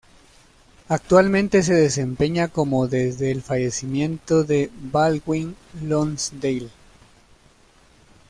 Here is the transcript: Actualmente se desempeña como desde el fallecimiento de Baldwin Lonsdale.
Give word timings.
Actualmente 0.87 1.61
se 1.61 1.75
desempeña 1.75 2.47
como 2.47 2.87
desde 2.87 3.29
el 3.29 3.43
fallecimiento 3.43 4.43
de 4.43 4.71
Baldwin 4.91 5.55
Lonsdale. 5.83 6.69